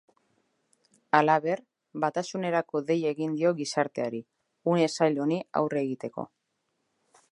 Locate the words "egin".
3.17-3.35